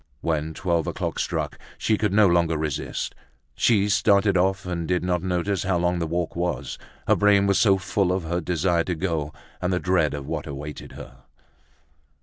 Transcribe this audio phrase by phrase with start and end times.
[0.21, 3.13] When twelve o'clock struck, she could no longer resist;
[3.53, 7.59] she started off and did not notice how long the walk was, her brain was
[7.59, 11.17] so full of her desire to go and the dread of what awaited her.